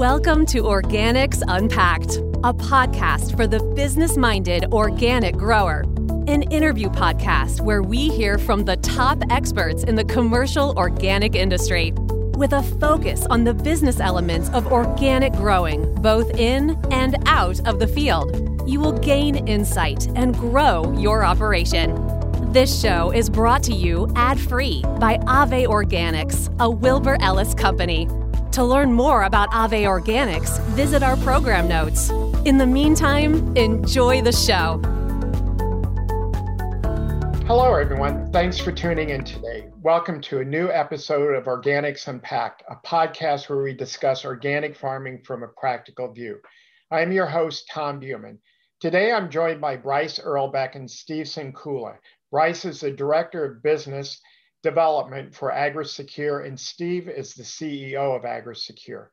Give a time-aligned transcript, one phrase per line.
[0.00, 5.82] Welcome to Organics Unpacked, a podcast for the business minded organic grower.
[6.26, 11.92] An interview podcast where we hear from the top experts in the commercial organic industry
[11.92, 17.78] with a focus on the business elements of organic growing, both in and out of
[17.78, 18.66] the field.
[18.66, 21.94] You will gain insight and grow your operation.
[22.54, 28.08] This show is brought to you ad free by Ave Organics, a Wilbur Ellis company.
[28.60, 32.10] To learn more about Ave Organics, visit our program notes.
[32.44, 34.78] In the meantime, enjoy the show.
[37.46, 38.30] Hello, everyone.
[38.32, 39.70] Thanks for tuning in today.
[39.80, 45.22] Welcome to a new episode of Organics Unpacked, a podcast where we discuss organic farming
[45.24, 46.38] from a practical view.
[46.90, 48.36] I am your host, Tom Buman.
[48.78, 51.96] Today, I'm joined by Bryce Irlbeck and Steve Sinkula.
[52.30, 54.20] Bryce is the Director of Business
[54.62, 59.08] development for AgriSecure, and Steve is the CEO of AgriSecure.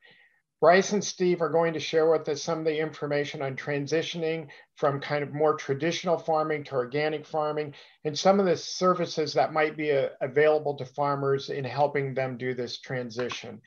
[0.60, 4.48] Bryce and Steve are going to share with us some of the information on transitioning
[4.76, 9.54] from kind of more traditional farming to organic farming and some of the services that
[9.54, 13.62] might be uh, available to farmers in helping them do this transition.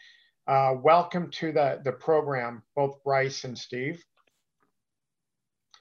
[0.49, 4.03] Uh, welcome to the, the program, both Bryce and Steve.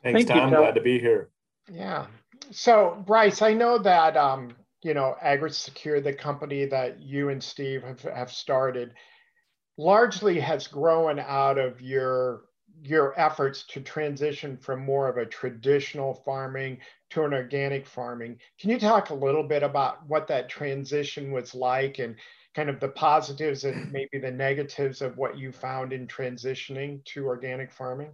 [0.04, 0.52] Thanks, Thank Tom.
[0.52, 1.32] You, Glad to be here.
[1.72, 2.06] Yeah.
[2.52, 7.84] So, Bryce, I know that um, you know, AgriSecure, the company that you and Steve
[7.84, 8.94] have, have started,
[9.78, 12.44] largely has grown out of your
[12.82, 16.78] your efforts to transition from more of a traditional farming
[17.10, 18.38] to an organic farming.
[18.60, 22.16] Can you talk a little bit about what that transition was like and
[22.56, 27.26] kind of the positives and maybe the negatives of what you found in transitioning to
[27.26, 28.12] organic farming?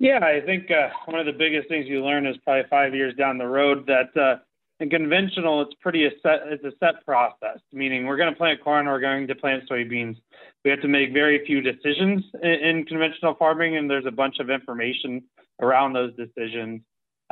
[0.00, 3.14] Yeah, I think uh, one of the biggest things you learn is probably five years
[3.14, 4.36] down the road that uh,
[4.80, 6.40] in conventional, it's pretty a set.
[6.46, 10.16] It's a set process, meaning we're going to plant corn, we're going to plant soybeans.
[10.64, 14.38] We have to make very few decisions in, in conventional farming, and there's a bunch
[14.38, 15.24] of information
[15.60, 16.82] around those decisions.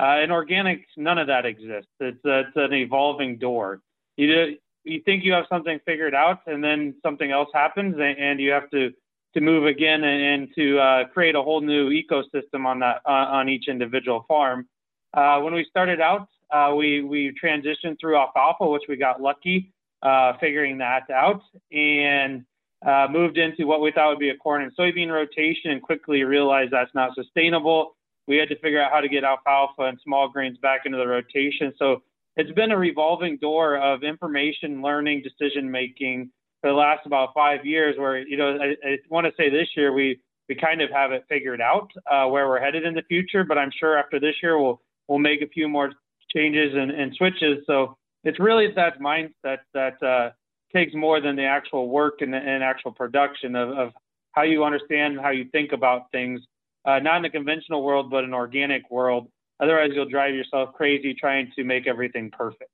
[0.00, 1.90] Uh, in organic, none of that exists.
[2.00, 3.80] It's, a, it's an evolving door.
[4.16, 8.18] You do, you think you have something figured out, and then something else happens, and,
[8.18, 8.90] and you have to
[9.34, 13.10] to move again and, and to uh, create a whole new ecosystem on that uh,
[13.10, 14.66] on each individual farm.
[15.12, 19.72] Uh, when we started out, uh, we we transitioned through alfalfa, which we got lucky
[20.02, 21.42] uh, figuring that out,
[21.72, 22.44] and
[22.86, 26.22] uh, moved into what we thought would be a corn and soybean rotation, and quickly
[26.22, 27.96] realized that's not sustainable.
[28.28, 31.06] We had to figure out how to get alfalfa and small grains back into the
[31.06, 31.72] rotation.
[31.78, 32.02] So
[32.36, 36.30] it's been a revolving door of information, learning, decision making
[36.60, 37.96] for the last about five years.
[37.98, 41.12] Where you know, I, I want to say this year we we kind of have
[41.12, 43.44] it figured out uh, where we're headed in the future.
[43.44, 45.92] But I'm sure after this year we'll we'll make a few more
[46.36, 47.64] changes and, and switches.
[47.66, 50.30] So it's really that mindset that uh,
[50.74, 53.92] takes more than the actual work and, and actual production of, of,
[54.32, 56.42] how you understand how you think about things,
[56.84, 59.30] uh, not in the conventional world, but an organic world.
[59.60, 62.70] Otherwise, you'll drive yourself crazy trying to make everything perfect.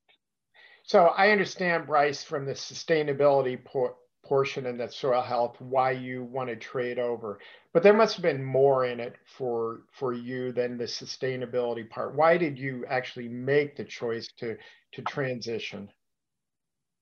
[0.82, 3.94] So I understand, Bryce, from the sustainability por-
[4.24, 7.38] portion and the soil health, why you want to trade over
[7.72, 12.14] but there must have been more in it for for you than the sustainability part.
[12.14, 14.56] Why did you actually make the choice to
[14.92, 15.88] to transition?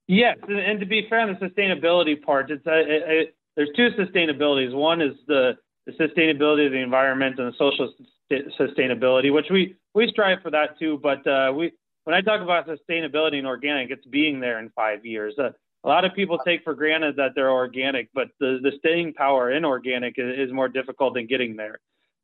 [0.06, 4.74] Yes and to be fair on the sustainability part it's a, there's two sustainabilities.
[4.74, 7.92] One is the, the sustainability of the environment and the social
[8.32, 11.00] sustainability which we we strive for that too.
[11.02, 11.72] But uh, we
[12.04, 15.34] when i talk about sustainability and organic it's being there in five years.
[15.38, 15.50] Uh,
[15.84, 19.50] a lot of people take for granted that they're organic, but the, the staying power
[19.50, 21.78] in organic is, is more difficult than getting there.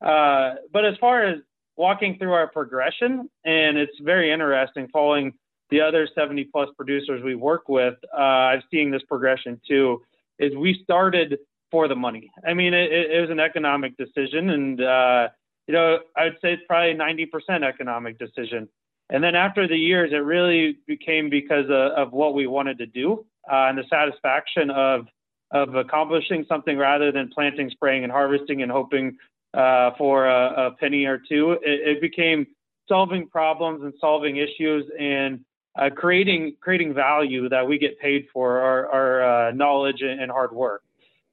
[0.05, 1.39] Uh, but as far as
[1.77, 5.33] walking through our progression, and it's very interesting following
[5.71, 10.03] the other 70 plus producers we work with, uh, I've seen this progression too,
[10.39, 11.39] is we started
[11.71, 12.31] for the money.
[12.47, 15.29] I mean, it, it was an economic decision, and, uh,
[15.67, 18.69] you know, I'd say it's probably 90% economic decision.
[19.09, 22.87] And then after the years, it really became because of, of what we wanted to
[22.87, 25.07] do uh, and the satisfaction of
[25.53, 29.17] of accomplishing something rather than planting, spraying, and harvesting and hoping
[29.55, 31.53] uh, for a, a, penny or two.
[31.63, 32.47] It, it, became
[32.89, 35.41] solving problems and solving issues and
[35.79, 40.53] uh, creating creating value that we get paid for our, our uh, knowledge and hard
[40.53, 40.83] work,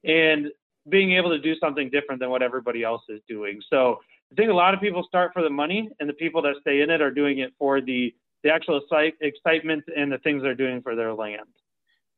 [0.04, 0.48] and
[0.88, 3.60] being able to do something different than what everybody else is doing.
[3.68, 3.98] So
[4.32, 6.82] I think a lot of people start for the money, and the people that stay
[6.82, 8.80] in it are doing it for the the actual
[9.22, 11.46] excitement and the things they're doing for their land.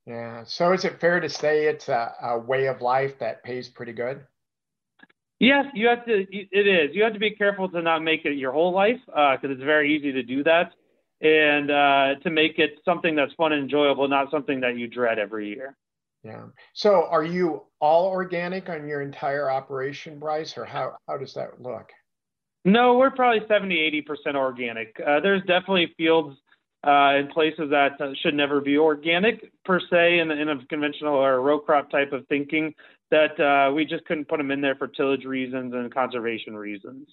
[0.06, 0.44] Yeah.
[0.44, 3.92] So is it fair to say it's a, a way of life that pays pretty
[3.92, 4.20] good?
[5.38, 6.26] Yes, you have to.
[6.30, 6.96] It is.
[6.96, 9.62] You have to be careful to not make it your whole life because uh, it's
[9.62, 10.72] very easy to do that,
[11.20, 15.18] and uh, to make it something that's fun and enjoyable, not something that you dread
[15.18, 15.76] every year.
[16.26, 16.46] Yeah.
[16.72, 21.60] So are you all organic on your entire operation, Bryce, or how, how does that
[21.60, 21.90] look?
[22.64, 24.96] No, we're probably 70, 80% organic.
[24.98, 26.36] Uh, there's definitely fields
[26.86, 31.40] uh, in places that should never be organic per se in, in a conventional or
[31.40, 32.74] row crop type of thinking
[33.10, 37.08] that uh, we just couldn't put them in there for tillage reasons and conservation reasons.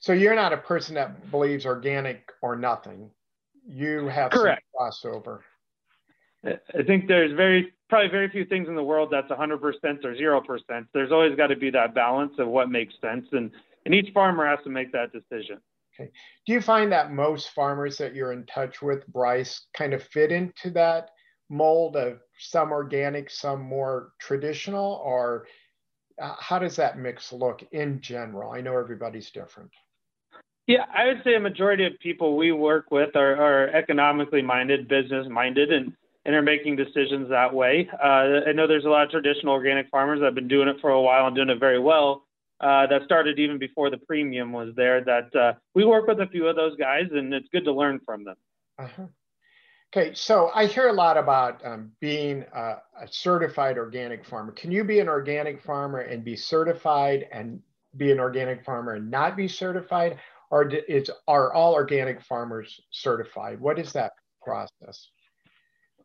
[0.00, 3.10] So you're not a person that believes organic or nothing.
[3.66, 4.62] You have Correct.
[4.78, 5.40] crossover.
[6.44, 10.86] I think there's very probably very few things in the world that's 100% or 0%.
[10.92, 13.50] There's always got to be that balance of what makes sense, and
[13.86, 15.58] and each farmer has to make that decision.
[15.94, 16.10] Okay.
[16.46, 20.32] Do you find that most farmers that you're in touch with, Bryce, kind of fit
[20.32, 21.10] into that
[21.48, 25.46] mold of some organic, some more traditional, or
[26.20, 28.50] uh, how does that mix look in general?
[28.50, 29.70] I know everybody's different.
[30.66, 34.88] Yeah, I would say a majority of people we work with are, are economically minded,
[34.88, 35.92] business minded, and
[36.26, 37.86] and are making decisions that way.
[38.02, 40.76] Uh, I know there's a lot of traditional organic farmers that have been doing it
[40.80, 42.24] for a while and doing it very well.
[42.64, 45.04] Uh, that started even before the premium was there.
[45.04, 48.00] That uh, we work with a few of those guys, and it's good to learn
[48.06, 48.36] from them.
[48.78, 49.06] Uh-huh.
[49.94, 54.50] Okay, so I hear a lot about um, being a, a, certified organic farmer.
[54.50, 57.60] Can you be an organic farmer and be certified, and
[57.98, 60.18] be an organic farmer and not be certified,
[60.50, 63.60] or is are all organic farmers certified?
[63.60, 64.12] What is that
[64.42, 65.10] process?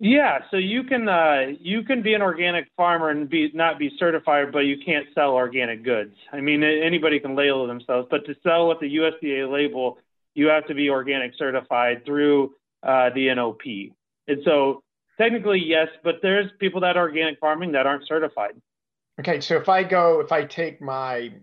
[0.02, 3.92] Yeah, so you can uh, you can be an organic farmer and be not be
[4.00, 6.16] certified, but you can't sell organic goods.
[6.32, 9.98] I mean, anybody can label themselves, but to sell with the USDA label,
[10.36, 13.92] you have to be organic certified through uh, the NOP.
[14.30, 14.84] And so,
[15.18, 18.54] technically, yes, but there's people that are organic farming that aren't certified.
[19.20, 21.34] Okay, so if I go, if I take my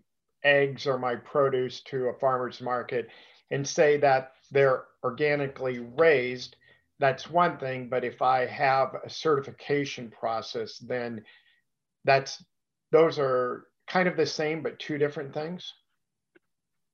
[0.44, 3.10] eggs or my produce to a farmer's market
[3.50, 6.56] and say that they're organically raised
[6.98, 7.88] that's one thing.
[7.88, 11.22] But if I have a certification process, then
[12.04, 12.42] that's
[12.92, 15.72] those are kind of the same, but two different things.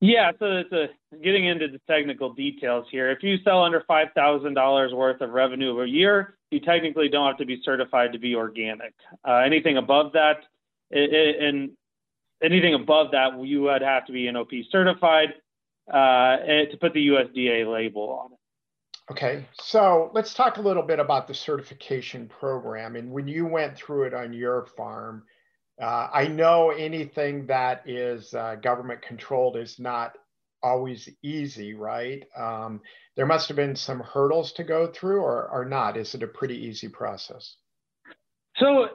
[0.01, 0.89] Yeah, so it's a,
[1.23, 3.13] getting into the technical details here.
[3.13, 7.29] If you sell under five thousand dollars worth of revenue a year, you technically don't
[7.29, 8.95] have to be certified to be organic.
[9.27, 10.39] Uh, anything above that,
[10.91, 11.71] it, it, and
[12.43, 15.35] anything above that, you would have to be NOP certified
[15.89, 18.39] uh, to put the USDA label on it.
[19.13, 22.97] Okay, so let's talk a little bit about the certification program.
[22.97, 25.25] And when you went through it on your farm,
[25.79, 30.17] uh, I know anything that is uh, government controlled is not
[30.63, 32.25] always easy, right?
[32.35, 32.81] Um,
[33.15, 35.99] there must have been some hurdles to go through, or, or not?
[35.99, 37.57] Is it a pretty easy process?
[38.57, 38.89] So it,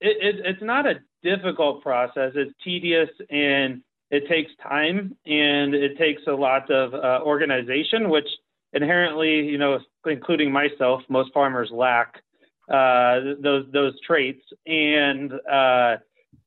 [0.00, 2.32] it, it's not a difficult process.
[2.36, 8.28] It's tedious and it takes time and it takes a lot of uh, organization, which
[8.72, 12.22] inherently, you know, including myself, most farmers lack
[12.68, 14.42] uh, those those traits.
[14.66, 15.96] And uh,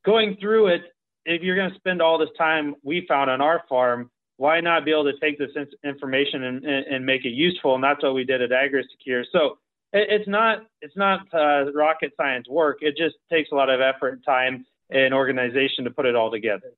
[0.04, 0.82] going through it,
[1.24, 4.84] if you're going to spend all this time we found on our farm, why not
[4.84, 5.50] be able to take this
[5.84, 7.74] information and, and make it useful?
[7.74, 9.24] And that's what we did at AgriSecure.
[9.32, 9.58] So
[9.92, 12.78] it, it's not it's not uh, rocket science work.
[12.80, 16.72] It just takes a lot of effort, time, and organization to put it all together.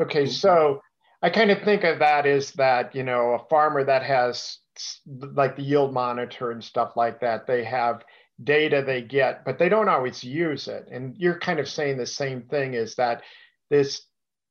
[0.00, 0.80] Okay, so
[1.22, 4.58] I kind of think of that as that, you know, a farmer that has
[5.06, 8.02] like the yield monitor and stuff like that, they have
[8.42, 10.88] data they get, but they don't always use it.
[10.90, 13.22] And you're kind of saying the same thing is that
[13.70, 14.06] this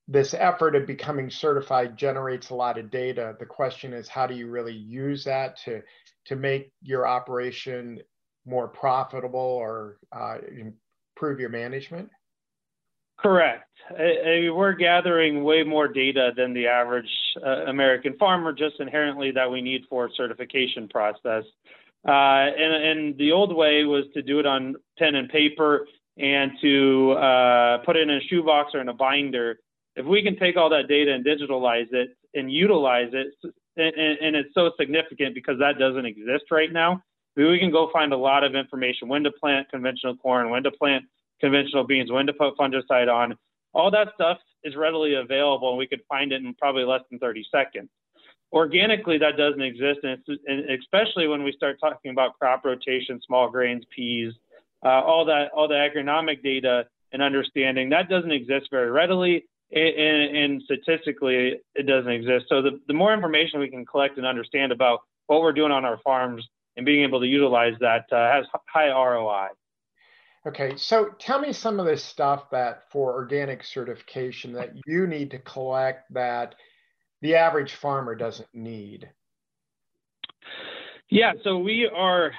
[0.07, 3.35] this effort of becoming certified generates a lot of data.
[3.39, 5.81] The question is, how do you really use that to
[6.25, 7.99] to make your operation
[8.45, 12.09] more profitable or uh, improve your management?
[13.21, 13.67] Correct.
[13.97, 17.09] I, I, we're gathering way more data than the average
[17.45, 21.43] uh, American farmer, just inherently that we need for certification process.
[22.07, 25.85] Uh, and, and, the old way was to do it on pen and paper
[26.17, 29.59] and to uh, put it in a shoebox or in a binder.
[29.95, 33.27] If we can take all that data and digitalize it and utilize it,
[33.77, 37.03] and, and it's so significant because that doesn't exist right now,
[37.35, 40.71] we can go find a lot of information when to plant conventional corn, when to
[40.71, 41.05] plant
[41.41, 43.37] conventional beans, when to put fungicide on.
[43.73, 47.19] All that stuff is readily available, and we could find it in probably less than
[47.19, 47.89] 30 seconds.
[48.53, 53.49] Organically, that doesn't exist, and, and especially when we start talking about crop rotation, small
[53.49, 54.33] grains, peas,
[54.83, 60.35] uh, all that, all the agronomic data and understanding that doesn't exist very readily, and,
[60.35, 62.45] and statistically, it doesn't exist.
[62.49, 65.85] So the, the more information we can collect and understand about what we're doing on
[65.85, 66.45] our farms
[66.75, 69.47] and being able to utilize that uh, has high ROI.
[70.45, 75.29] Okay, so tell me some of this stuff that for organic certification that you need
[75.31, 76.55] to collect that
[77.21, 79.07] the average farmer doesn't need.
[81.09, 82.31] Yeah, so we are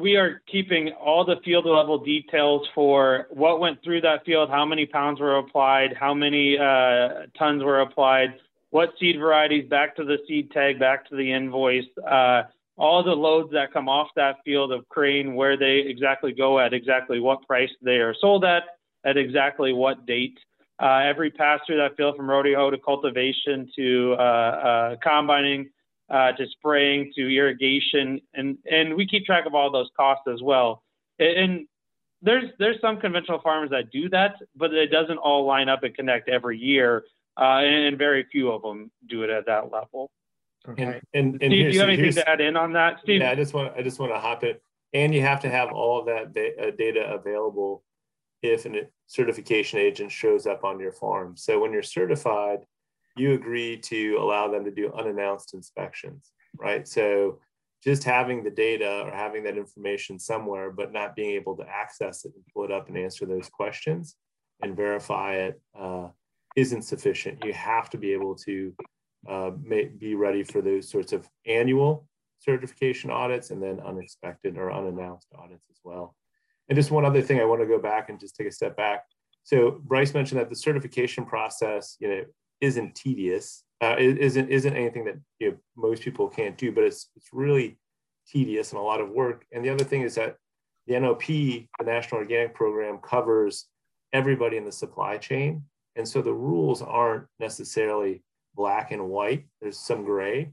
[0.00, 4.64] we are keeping all the field level details for what went through that field, how
[4.64, 8.34] many pounds were applied, how many uh, tons were applied,
[8.70, 12.44] what seed varieties, back to the seed tag, back to the invoice, uh,
[12.76, 16.72] all the loads that come off that field of crane, where they exactly go at
[16.72, 18.64] exactly what price they are sold at,
[19.04, 20.38] at exactly what date.
[20.82, 25.68] Uh, every pass through that field from rodeo to cultivation to uh, uh, combining
[26.10, 30.42] uh, to spraying to irrigation, and and we keep track of all those costs as
[30.42, 30.82] well.
[31.18, 31.66] And
[32.20, 35.94] there's there's some conventional farmers that do that, but it doesn't all line up and
[35.94, 37.04] connect every year,
[37.38, 40.10] uh, and very few of them do it at that level.
[40.68, 40.82] Okay.
[40.82, 43.20] And, and, and Steve, do you have anything to add in on that, Steve?
[43.20, 44.54] Yeah, I just want I just want to hop in,
[44.92, 47.82] and you have to have all of that uh, data available
[48.42, 51.36] if a certification agent shows up on your farm.
[51.36, 52.60] So when you're certified,
[53.16, 56.86] you agree to allow them to do unannounced inspections, right?
[56.86, 57.38] So
[57.82, 62.24] just having the data or having that information somewhere, but not being able to access
[62.24, 64.16] it and pull it up and answer those questions
[64.62, 66.08] and verify it uh,
[66.56, 67.44] not sufficient.
[67.44, 68.74] You have to be able to
[69.28, 72.06] uh, may, be ready for those sorts of annual
[72.38, 76.16] certification audits and then unexpected or unannounced audits as well.
[76.68, 78.76] And just one other thing, I want to go back and just take a step
[78.76, 79.04] back.
[79.44, 82.22] So Bryce mentioned that the certification process, you know,
[82.60, 83.64] isn't tedious.
[83.80, 87.78] Uh, isn't isn't anything that you know, most people can't do, but it's it's really
[88.28, 89.44] tedious and a lot of work.
[89.52, 90.36] And the other thing is that
[90.86, 93.66] the NOP, the National Organic Program, covers
[94.12, 95.64] everybody in the supply chain,
[95.96, 98.22] and so the rules aren't necessarily
[98.54, 99.46] black and white.
[99.60, 100.52] There's some gray,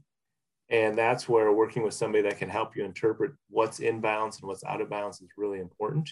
[0.68, 4.48] and that's where working with somebody that can help you interpret what's in bounds and
[4.48, 6.10] what's out of bounds is really important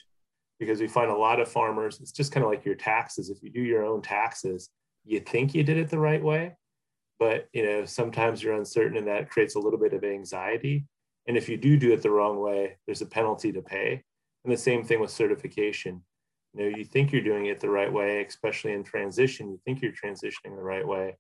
[0.59, 3.41] because we find a lot of farmers it's just kind of like your taxes if
[3.45, 4.71] you do your own taxes
[5.09, 6.55] you think you did it the right way,
[7.19, 10.87] but you know sometimes you're uncertain, and that creates a little bit of anxiety.
[11.27, 14.03] And if you do do it the wrong way, there's a penalty to pay.
[14.45, 16.03] And the same thing with certification.
[16.55, 19.51] You know, you think you're doing it the right way, especially in transition.
[19.51, 21.17] You think you're transitioning the right way,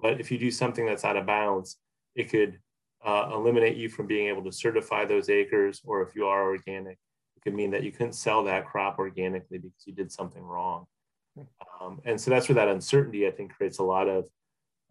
[0.00, 1.78] but if you do something that's out of bounds,
[2.14, 2.58] it could
[3.04, 5.80] uh, eliminate you from being able to certify those acres.
[5.84, 6.98] Or if you are organic,
[7.36, 10.86] it could mean that you couldn't sell that crop organically because you did something wrong.
[11.80, 14.26] Um, and so that's where that uncertainty, I think, creates a lot of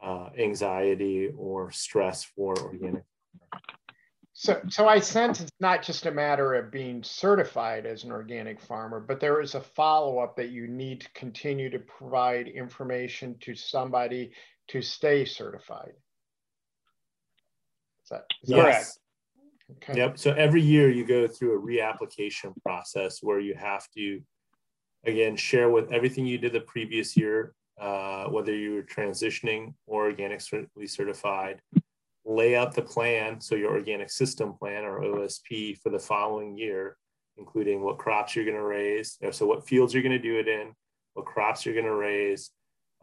[0.01, 3.03] uh, anxiety or stress for organic.
[4.33, 8.61] So, so I sense it's not just a matter of being certified as an organic
[8.61, 13.35] farmer, but there is a follow up that you need to continue to provide information
[13.41, 14.31] to somebody
[14.69, 15.93] to stay certified.
[18.03, 18.57] Is that, is yes.
[18.57, 18.99] correct?
[19.83, 19.99] Okay.
[19.99, 20.17] Yep.
[20.17, 24.21] So every year you go through a reapplication process where you have to
[25.05, 30.05] again, share with everything you did the previous year, uh, whether you were transitioning or
[30.05, 31.61] organically certified,
[32.25, 36.97] lay out the plan, so your organic system plan or OSP for the following year,
[37.37, 40.47] including what crops you're going to raise, so what fields you're going to do it
[40.47, 40.73] in,
[41.13, 42.51] what crops you're going to raise,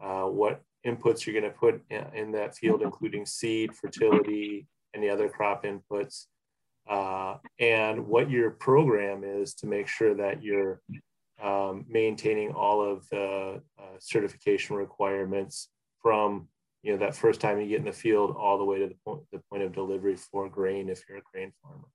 [0.01, 5.29] uh, what inputs you're going to put in, that field, including seed, fertility, any other
[5.29, 6.25] crop inputs,
[6.89, 10.81] uh, and what your program is to make sure that you're
[11.43, 15.69] um, maintaining all of the uh, certification requirements
[16.01, 16.47] from
[16.83, 18.95] you know that first time you get in the field all the way to the
[19.05, 21.87] point, the point of delivery for grain if you're a grain farmer.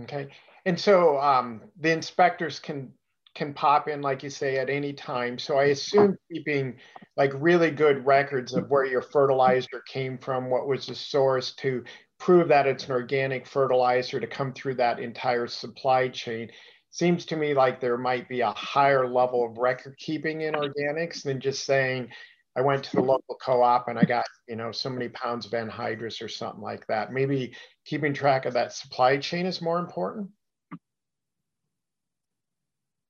[0.00, 0.28] Okay,
[0.64, 2.90] and so um, the inspectors can
[3.38, 5.38] can pop in like you say at any time.
[5.38, 6.74] So I assume keeping
[7.16, 11.84] like really good records of where your fertilizer came from, what was the source to
[12.18, 16.50] prove that it's an organic fertilizer to come through that entire supply chain
[16.90, 21.22] seems to me like there might be a higher level of record keeping in organics
[21.22, 22.08] than just saying
[22.56, 25.52] I went to the local co-op and I got you know so many pounds of
[25.52, 27.12] anhydrous or something like that.
[27.12, 27.54] Maybe
[27.84, 30.30] keeping track of that supply chain is more important.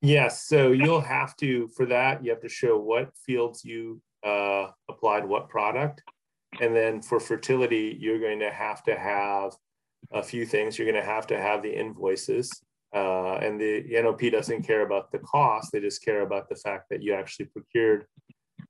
[0.00, 4.68] Yes, so you'll have to for that you have to show what fields you uh,
[4.88, 6.02] applied what product,
[6.60, 9.52] and then for fertility you're going to have to have
[10.12, 10.78] a few things.
[10.78, 12.50] You're going to have to have the invoices
[12.94, 16.88] uh, and the, NOP doesn't care about the cost, they just care about the fact
[16.90, 18.06] that you actually procured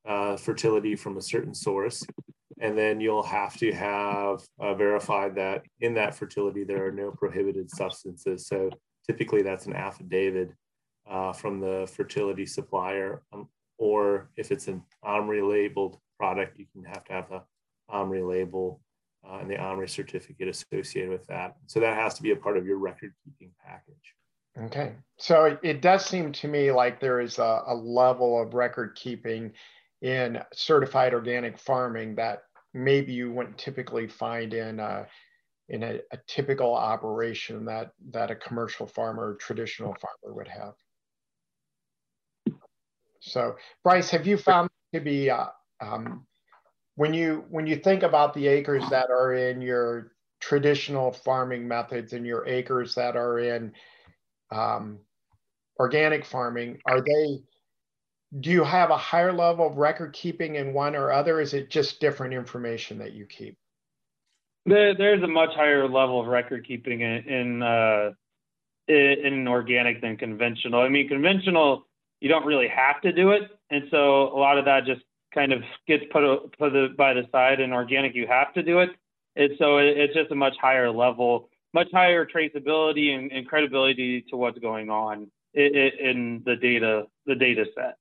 [0.07, 2.05] uh, fertility from a certain source.
[2.61, 7.13] And then you'll have to have uh, verified that in that fertility there are no
[7.13, 8.49] prohibited substances.
[8.49, 8.71] So
[9.07, 10.51] typically that's an affidavit
[11.09, 13.49] uh, from the fertility supplier, um,
[13.79, 17.43] or if it's an OMRI labeled product, you can have to have the
[17.91, 18.81] OMRI label
[19.29, 21.57] uh, and the OMRI certificate associated with that.
[21.67, 24.15] So that has to be a part of your record keeping package.
[24.61, 24.95] Okay.
[25.19, 28.97] So it, it does seem to me like there is a, a level of record
[28.97, 29.53] keeping
[30.03, 32.43] in certified organic farming that
[32.75, 35.05] maybe you wouldn't typically find in uh,
[35.69, 40.75] in a, a typical operation that that a commercial farmer, traditional farmer would have.
[43.31, 45.47] So, Bryce, have you found to be uh,
[45.81, 46.27] um,
[46.97, 52.13] when you when you think about the acres that are in your traditional farming methods
[52.13, 53.73] and your acres that are in
[54.51, 54.99] um,
[55.79, 57.41] organic farming, are they?
[58.41, 61.41] Do you have a higher level of record keeping in one or other?
[61.41, 63.57] Is it just different information that you keep?
[64.67, 68.11] There, there's a much higher level of record keeping in in, uh,
[68.89, 70.81] in organic than conventional.
[70.81, 71.88] I mean, conventional
[72.21, 75.03] you don't really have to do it, and so a lot of that just
[75.35, 76.23] kind of gets put
[76.59, 77.61] put by the side.
[77.61, 78.91] And organic, you have to do it,
[79.37, 84.25] and so it, it's just a much higher level, much higher traceability and, and credibility
[84.31, 87.97] to what's going on in, in the data the data set.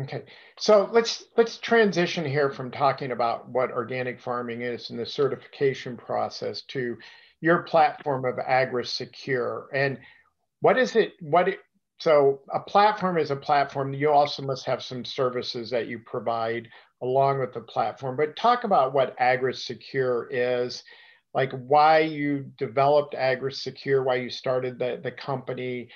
[0.00, 0.22] Okay,
[0.58, 5.96] so let's let's transition here from talking about what organic farming is and the certification
[5.96, 6.96] process to
[7.42, 9.98] your platform of AgriSecure and
[10.60, 11.14] what is it?
[11.20, 11.48] What
[12.02, 13.94] so a platform is a platform.
[13.94, 16.68] You also must have some services that you provide
[17.00, 18.16] along with the platform.
[18.16, 20.82] But talk about what AgriSecure is,
[21.32, 25.90] like why you developed AgriSecure, why you started the, the company,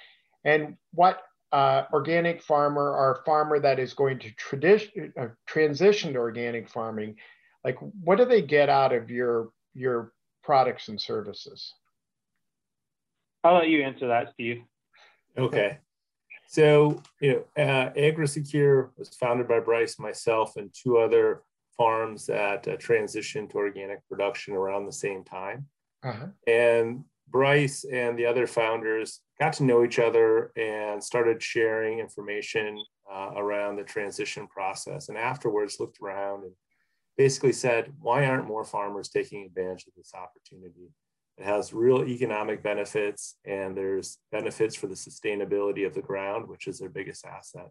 [0.45, 6.21] and what uh, organic farmer or farmer that is going to tradition, uh, transition to
[6.21, 7.17] organic farming,
[7.65, 10.13] like what do they get out of your your
[10.45, 11.75] products and services?
[13.43, 14.63] I'll let you answer that, Steve.
[15.37, 15.79] Okay.
[16.49, 21.43] So, you know, uh, AgriSecure was founded by Bryce, myself, and two other
[21.77, 25.67] farms that uh, transitioned to organic production around the same time.
[26.03, 26.27] Uh-huh.
[26.47, 32.83] And Bryce and the other founders got to know each other and started sharing information
[33.13, 35.09] uh, around the transition process.
[35.09, 36.53] And afterwards, looked around and
[37.19, 40.91] basically said, why aren't more farmers taking advantage of this opportunity?
[41.39, 46.67] It has real economic benefits, and there's benefits for the sustainability of the ground, which
[46.67, 47.69] is their biggest asset.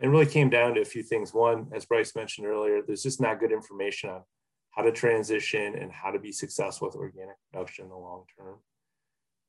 [0.00, 1.34] And really came down to a few things.
[1.34, 4.22] One, as Bryce mentioned earlier, there's just not good information on
[4.70, 8.56] how to transition and how to be successful with organic production in the long term.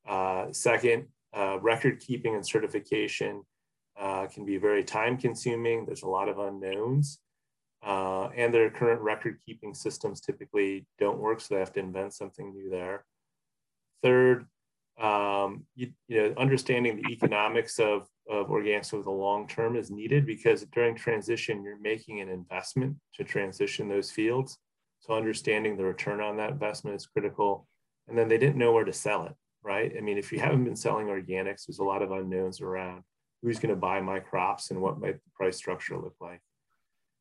[0.08, 1.06] Uh, second,
[1.38, 3.44] uh, record keeping and certification
[3.98, 5.86] uh, can be very time consuming.
[5.86, 7.20] There's a lot of unknowns.
[7.82, 12.14] Uh, and their current record keeping systems typically don't work, so they have to invent
[12.14, 13.06] something new there.
[14.04, 14.46] Third,
[15.00, 19.90] um, you, you, know, understanding the economics of, of organics over the long term is
[19.90, 24.58] needed because during transition, you're making an investment to transition those fields.
[25.00, 27.68] So understanding the return on that investment is critical.
[28.08, 29.34] And then they didn't know where to sell it,
[29.64, 29.94] right?
[29.98, 33.04] I mean, if you haven't been selling organics, there's a lot of unknowns around
[33.42, 36.42] who's going to buy my crops and what might the price structure look like.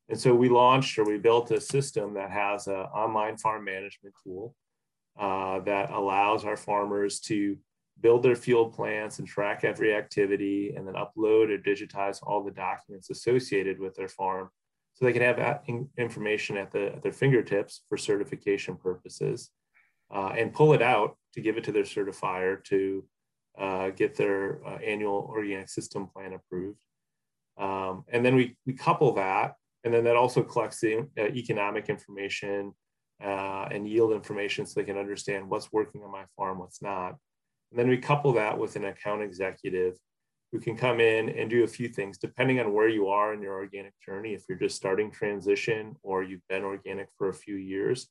[0.09, 4.15] And so we launched or we built a system that has an online farm management
[4.23, 4.55] tool
[5.17, 7.57] uh, that allows our farmers to
[8.01, 12.51] build their field plans and track every activity and then upload or digitize all the
[12.51, 14.49] documents associated with their farm
[14.93, 15.63] so they can have that
[15.97, 19.51] information at, the, at their fingertips for certification purposes
[20.13, 23.05] uh, and pull it out to give it to their certifier to
[23.57, 26.77] uh, get their uh, annual organic system plan approved.
[27.57, 31.89] Um, and then we, we couple that, and then that also collects the uh, economic
[31.89, 32.73] information
[33.23, 37.15] uh, and yield information so they can understand what's working on my farm, what's not.
[37.71, 39.95] And then we couple that with an account executive
[40.51, 43.41] who can come in and do a few things depending on where you are in
[43.41, 44.33] your organic journey.
[44.33, 48.07] If you're just starting transition or you've been organic for a few years,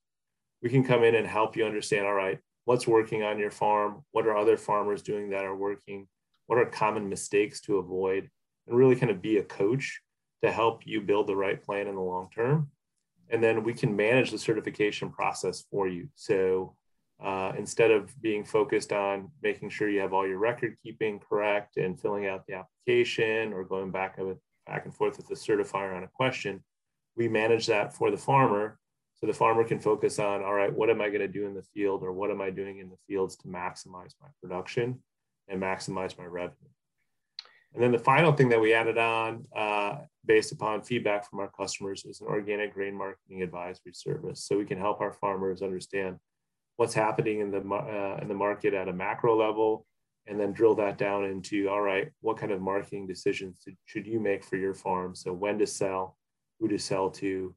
[0.63, 4.05] we can come in and help you understand all right, what's working on your farm?
[4.13, 6.07] What are other farmers doing that are working?
[6.47, 8.31] What are common mistakes to avoid?
[8.67, 10.01] And really kind of be a coach
[10.45, 12.71] to help you build the right plan in the long term
[13.31, 16.09] and then we can manage the certification process for you.
[16.15, 16.75] So
[17.23, 21.77] uh, instead of being focused on making sure you have all your record keeping correct
[21.77, 25.97] and filling out the application or going back, with, back and forth with the certifier
[25.97, 26.63] on a question,
[27.17, 28.79] we manage that for the farmer.
[29.17, 31.55] So the farmer can focus on, all right, what am I going to do in
[31.55, 35.01] the field or what am I doing in the fields to maximize my production
[35.49, 36.71] and maximize my revenue?
[37.75, 39.59] And then the final thing that we added on, uh,
[40.25, 44.45] based upon feedback from our customers, is an organic grain marketing advisory service.
[44.47, 46.17] So we can help our farmers understand
[46.77, 49.85] what's happening in the uh, in the market at a macro level,
[50.27, 53.55] and then drill that down into all right, what kind of marketing decisions
[53.87, 55.15] should you make for your farm?
[55.15, 56.17] So when to sell,
[56.59, 57.55] who to sell to,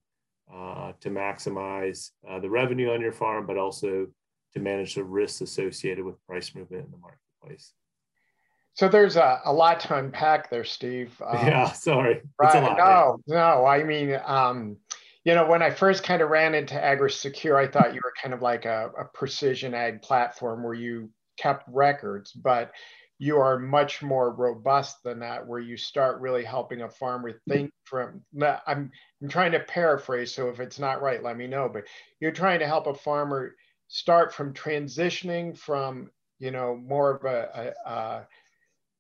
[0.53, 4.07] uh, to maximize uh, the revenue on your farm, but also
[4.53, 7.73] to manage the risks associated with price movement in the marketplace.
[8.73, 11.21] So there's a, a lot to unpack there, Steve.
[11.27, 12.21] Um, yeah, sorry.
[12.39, 12.77] Right.
[12.77, 13.65] No, no.
[13.65, 14.77] I mean, um,
[15.23, 18.33] you know, when I first kind of ran into AgriSecure, I thought you were kind
[18.33, 22.71] of like a, a precision ag platform where you kept records, but
[23.19, 27.71] you are much more robust than that, where you start really helping a farmer think
[27.83, 28.23] from.
[28.41, 31.69] I'm I'm trying to paraphrase, so if it's not right, let me know.
[31.71, 31.83] But
[32.19, 33.55] you're trying to help a farmer
[33.89, 38.27] start from transitioning from you know more of a, a, a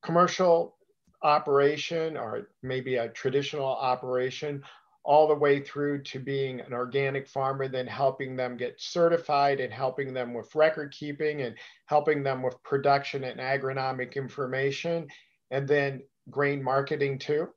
[0.03, 0.75] commercial
[1.23, 4.63] operation or maybe a traditional operation
[5.03, 9.73] all the way through to being an organic farmer, then helping them get certified and
[9.73, 11.55] helping them with record keeping and
[11.87, 15.07] helping them with production and agronomic information,
[15.49, 17.47] and then grain marketing too?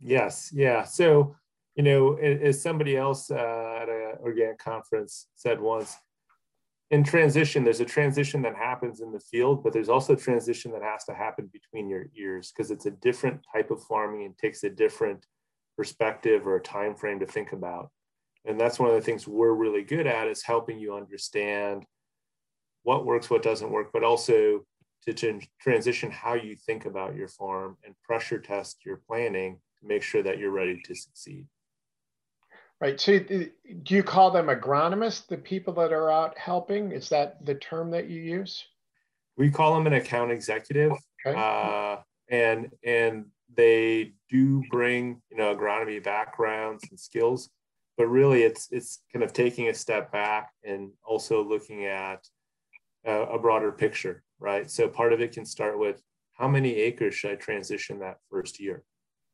[0.00, 0.82] Yes, yeah.
[0.82, 1.36] So,
[1.76, 5.96] you know, as somebody else uh, at an organic conference said once,
[6.90, 10.72] in transition, there's a transition that happens in the field, but there's also a transition
[10.72, 14.36] that has to happen between your ears because it's a different type of farming and
[14.36, 15.24] takes a different
[15.76, 17.90] perspective or a time frame to think about.
[18.44, 21.84] And that's one of the things we're really good at is helping you understand
[22.82, 24.64] what works, what doesn't work, but also
[25.06, 30.02] to transition how you think about your farm and pressure test your planning to make
[30.02, 31.46] sure that you're ready to succeed.
[32.80, 32.98] Right.
[32.98, 33.50] So, do
[33.94, 36.92] you call them agronomists, the people that are out helping?
[36.92, 38.64] Is that the term that you use?
[39.36, 40.92] We call them an account executive,
[41.26, 41.38] okay.
[41.38, 41.98] uh,
[42.30, 47.50] and and they do bring you know agronomy backgrounds and skills
[47.96, 52.26] but really it's it's kind of taking a step back and also looking at
[53.04, 56.00] a, a broader picture right so part of it can start with
[56.32, 58.84] how many acres should i transition that first year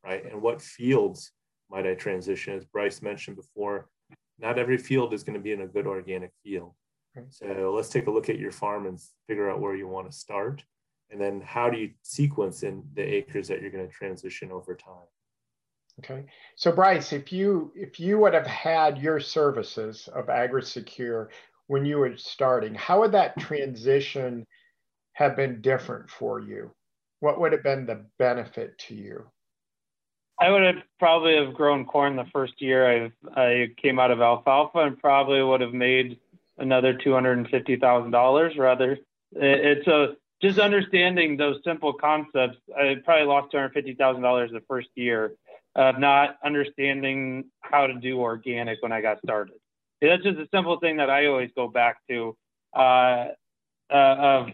[0.05, 1.33] right and what fields
[1.71, 2.55] might i transition?
[2.55, 3.89] As bryce mentioned before
[4.39, 6.73] not every field is going to be in a good organic field.
[7.31, 10.17] So let's take a look at your farm and figure out where you want to
[10.17, 10.63] start.
[11.11, 14.75] And then how do you sequence in the acres that you're going to transition over
[14.75, 15.07] time?
[16.01, 16.27] Okay.
[16.57, 21.31] So bryce if you if you would have had your services of agrisecure
[21.69, 24.47] when you were starting how would that transition
[25.15, 26.71] have been different for you?
[27.21, 29.25] What would have been the benefit to you
[30.39, 34.21] I would have probably have grown corn the first year I I came out of
[34.21, 36.19] alfalfa and probably would have made
[36.59, 38.57] another two hundred and fifty thousand dollars.
[38.57, 38.99] Rather,
[39.33, 44.51] it's a just understanding those simple concepts, I probably lost two hundred fifty thousand dollars
[44.53, 45.33] the first year
[45.75, 49.57] of not understanding how to do organic when I got started.
[50.01, 52.37] That's just a simple thing that I always go back to
[52.75, 53.29] uh,
[53.91, 54.49] uh, of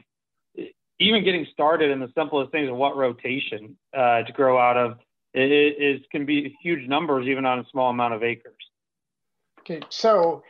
[1.00, 4.98] even getting started in the simplest things of what rotation uh, to grow out of
[5.34, 8.54] is, can be huge numbers even on a small amount of acres.
[9.60, 10.42] Okay, so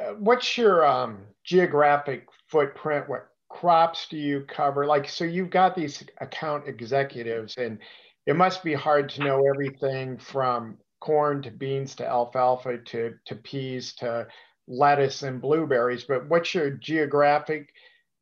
[0.00, 3.08] uh, what's your um, geographic footprint?
[3.08, 4.86] What crops do you cover?
[4.86, 7.78] Like, so you've got these account executives, and
[8.26, 13.34] it must be hard to know everything from corn to beans to alfalfa to, to
[13.36, 14.26] peas to
[14.66, 16.04] lettuce and blueberries.
[16.04, 17.72] But what's your geographic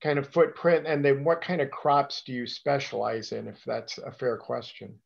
[0.02, 0.86] kind of footprint?
[0.86, 4.98] And then what kind of crops do you specialize in, if that's a fair question?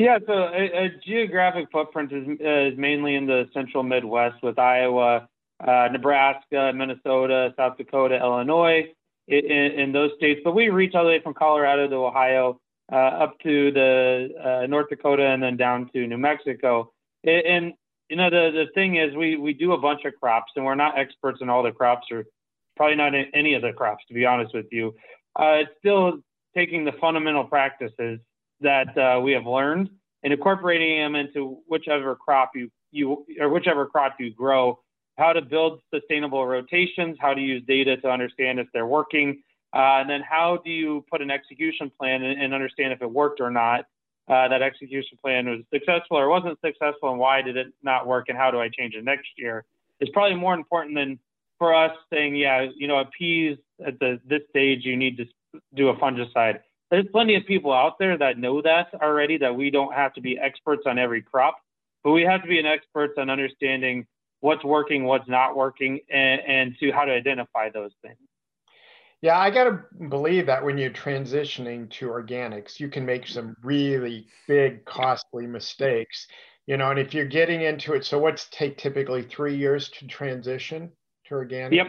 [0.00, 5.28] Yeah, so a, a geographic footprint is, is mainly in the central Midwest with Iowa,
[5.62, 8.84] uh, Nebraska, Minnesota, South Dakota, Illinois,
[9.28, 10.40] in, in, those states.
[10.42, 12.58] But we reach all the way from Colorado to Ohio,
[12.90, 16.90] uh, up to the uh, North Dakota, and then down to New Mexico.
[17.24, 17.74] And,
[18.08, 20.76] you know, the the thing is, we we do a bunch of crops, and we're
[20.76, 22.24] not experts in all the crops, or
[22.74, 24.94] probably not in any of the crops, to be honest with you.
[25.38, 26.20] Uh, it's still
[26.56, 28.18] taking the fundamental practices
[28.60, 29.90] that uh, we have learned
[30.22, 34.78] and incorporating them into whichever crop you you or whichever crop you grow
[35.20, 39.42] how to build sustainable rotations, how to use data to understand if they're working,
[39.74, 43.10] uh, and then how do you put an execution plan and, and understand if it
[43.10, 43.84] worked or not.
[44.28, 48.28] Uh, that execution plan was successful or wasn't successful, and why did it not work,
[48.28, 49.64] and how do I change it next year?
[49.98, 51.18] Is probably more important than
[51.58, 55.26] for us saying, yeah, you know, at peas at the, this stage, you need to
[55.74, 56.60] do a fungicide.
[56.90, 59.38] There's plenty of people out there that know that already.
[59.38, 61.56] That we don't have to be experts on every crop,
[62.02, 64.06] but we have to be an experts on understanding
[64.40, 68.16] what's working, what's not working, and, and to how to identify those things.
[69.22, 73.54] Yeah, I got to believe that when you're transitioning to organics, you can make some
[73.62, 76.26] really big, costly mistakes.
[76.66, 80.06] You know, and if you're getting into it, so what's take typically three years to
[80.06, 80.90] transition
[81.26, 81.76] to organic?
[81.76, 81.88] Yep.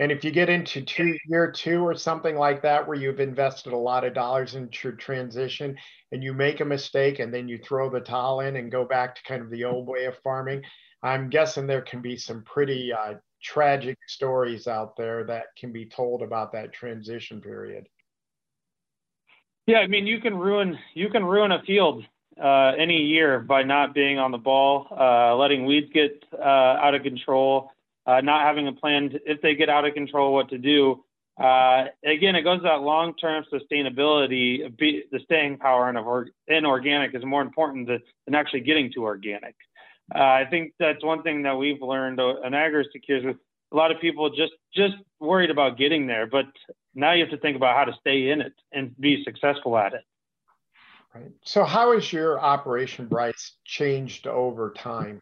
[0.00, 3.74] And if you get into two year two or something like that, where you've invested
[3.74, 5.76] a lot of dollars into transition
[6.10, 9.14] and you make a mistake and then you throw the towel in and go back
[9.14, 10.62] to kind of the old way of farming,
[11.02, 15.84] I'm guessing there can be some pretty uh, tragic stories out there that can be
[15.84, 17.86] told about that transition period.
[19.66, 22.04] Yeah, I mean, you can ruin you can ruin a field
[22.42, 26.94] uh, any year by not being on the ball, uh, letting weeds get uh, out
[26.94, 27.70] of control,
[28.06, 31.04] uh, not having a plan to, if they get out of control, what to do.
[31.40, 34.76] Uh, again, it goes to that long-term sustainability.
[34.76, 39.04] Be, the staying power in, in organic is more important than, than actually getting to
[39.04, 39.54] organic.
[40.14, 43.36] Uh, I think that's one thing that we've learned in AgriSecures with
[43.72, 46.46] a lot of people just just worried about getting there, but
[46.94, 49.94] now you have to think about how to stay in it and be successful at
[49.94, 50.02] it.
[51.14, 51.30] Right.
[51.44, 55.20] So, how has your operation, Bryce, changed over time?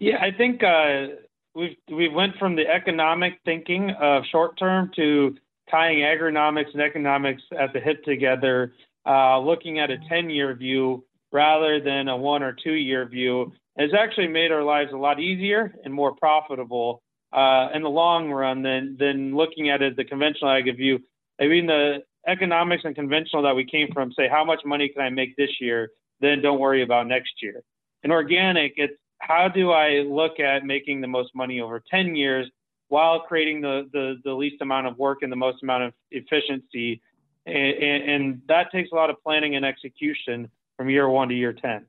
[0.00, 1.14] Yeah, I think uh,
[1.54, 5.36] we've we went from the economic thinking of short term to
[5.70, 8.72] tying agronomics and economics at the hip together,
[9.06, 13.52] uh, looking at a 10 year view rather than a one or two year view
[13.78, 18.30] has actually made our lives a lot easier and more profitable uh, in the long
[18.30, 20.98] run than than looking at it the conventional ag view.
[21.40, 25.02] I mean the economics and conventional that we came from say how much money can
[25.02, 27.62] I make this year, then don't worry about next year.
[28.02, 32.50] In organic, it's how do I look at making the most money over 10 years
[32.88, 37.00] while creating the, the, the least amount of work and the most amount of efficiency.
[37.46, 41.52] And, and, that takes a lot of planning and execution from year one to year
[41.52, 41.86] 10.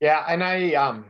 [0.00, 0.24] Yeah.
[0.28, 1.06] And I, um,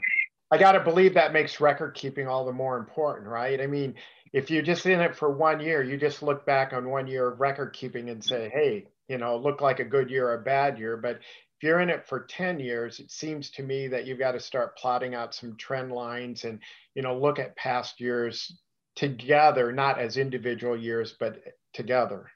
[0.50, 3.61] I got to believe that makes record keeping all the more important, right?
[3.61, 3.94] I mean,
[4.33, 7.29] if you're just in it for one year, you just look back on one year
[7.29, 10.42] of record keeping and say, hey, you know, look like a good year or a
[10.42, 10.96] bad year.
[10.96, 11.20] But
[11.57, 14.40] if you're in it for 10 years, it seems to me that you've got to
[14.40, 16.59] start plotting out some trend lines and,
[16.95, 18.61] you know, look at past years
[18.95, 21.38] together, not as individual years, but
[21.73, 22.31] together.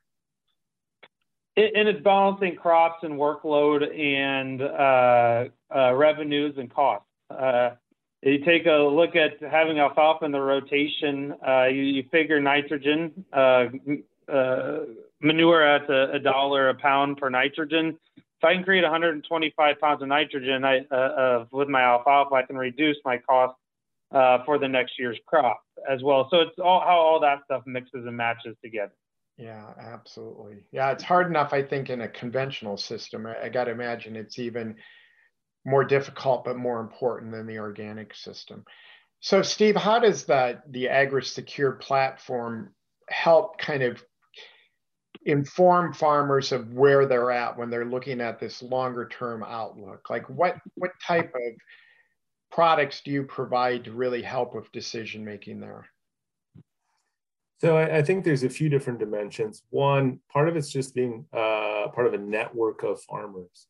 [1.56, 7.06] And it's balancing crops and workload and uh, uh, revenues and costs.
[7.28, 7.70] Uh,
[8.22, 13.24] you take a look at having alfalfa in the rotation, uh, you, you, figure nitrogen,
[13.32, 13.66] uh,
[14.32, 14.78] uh,
[15.20, 17.98] manure at a, a, dollar a pound per nitrogen
[18.40, 22.42] if I can create 125 pounds of nitrogen I, uh, uh, with my alfalfa, I
[22.42, 23.54] can reduce my cost
[24.12, 26.26] uh, for the next year's crop as well.
[26.30, 28.94] So it's all how all that stuff mixes and matches together.
[29.36, 30.64] Yeah, absolutely.
[30.72, 33.26] Yeah, it's hard enough, I think, in a conventional system.
[33.26, 34.76] I, I got to imagine it's even
[35.66, 38.64] more difficult, but more important than the organic system.
[39.20, 42.72] So, Steve, how does the the AgriSecure platform
[43.10, 44.02] help kind of
[45.26, 50.08] inform farmers of where they're at when they're looking at this longer term outlook?
[50.10, 51.52] Like what what type of
[52.50, 55.86] products do you provide to really help with decision making there?
[57.58, 59.64] So I, I, think there's a few different dimensions.
[59.68, 63.66] One part of it's just being uh, part of a network of farmers.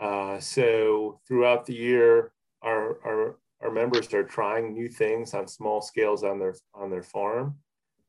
[0.00, 5.80] Uh, so throughout the year our, our our members are trying new things on small
[5.80, 7.56] scales on their on their farm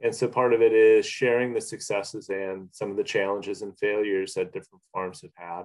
[0.02, 3.78] and so part of it is sharing the successes and some of the challenges and
[3.78, 5.64] failures that different farms have had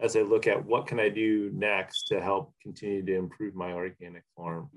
[0.00, 3.72] as I look at what can I do next to help continue to improve my
[3.72, 4.70] organic farm.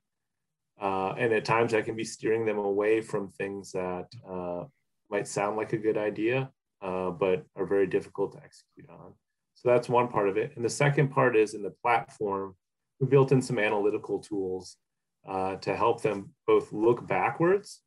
[0.80, 4.66] Uh, and at times I can be steering them away from things that uh,
[5.10, 6.50] might sound like a good idea,
[6.82, 9.14] uh, but are very difficult to execute on.
[9.54, 10.52] So that's one part of it.
[10.56, 12.56] And the second part is in the platform,
[13.00, 14.78] we built in some analytical tools
[15.28, 17.82] uh, to help them both look backwards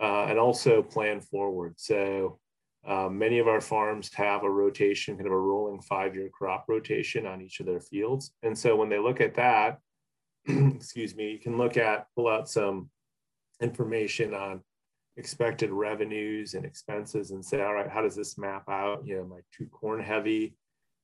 [0.00, 1.74] uh, and also plan forward.
[1.76, 2.38] So
[2.86, 7.26] uh, many of our farms have a rotation, kind of a rolling five-year crop rotation
[7.26, 8.32] on each of their fields.
[8.42, 9.80] And so when they look at that,
[10.46, 12.90] excuse me, you can look at, pull out some
[13.60, 14.62] information on
[15.16, 19.04] expected revenues and expenses and say, all right, how does this map out?
[19.04, 20.54] You know, am I too corn heavy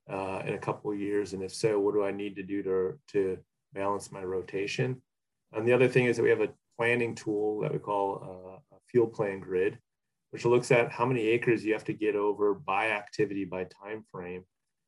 [0.09, 1.33] uh, in a couple of years?
[1.33, 3.39] And if so, what do I need to do to, to
[3.73, 5.03] balance my rotation?
[5.53, 8.63] And the other thing is that we have a planning tool that we call
[8.95, 9.77] field plan grid,
[10.31, 14.05] which looks at how many acres you have to get over by activity by time
[14.11, 14.45] frame.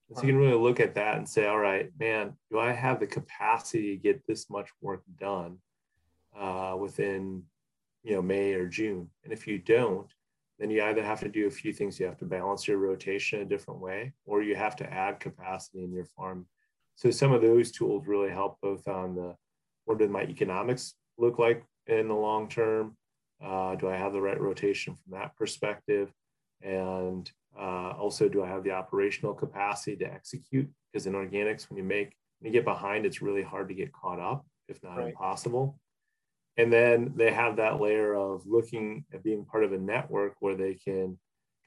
[0.09, 2.71] And so you can really look at that and say, all right, man, do I
[2.71, 5.59] have the capacity to get this much work done
[6.39, 7.43] uh, within,
[8.05, 9.11] you know, May or June?
[9.25, 10.07] And if you don't,
[10.61, 11.99] then you either have to do a few things.
[11.99, 15.83] You have to balance your rotation a different way, or you have to add capacity
[15.83, 16.47] in your farm.
[16.95, 19.35] So some of those tools really help both on the
[19.85, 22.97] what do my economics look like in the long term?
[23.45, 26.13] Uh, do I have the right rotation from that perspective?
[26.63, 30.69] And uh, also, do I have the operational capacity to execute?
[30.93, 33.93] Because in organics, when you make, when you get behind, it's really hard to get
[33.93, 35.09] caught up, if not right.
[35.09, 35.79] impossible.
[36.57, 40.55] And then they have that layer of looking at being part of a network where
[40.55, 41.19] they can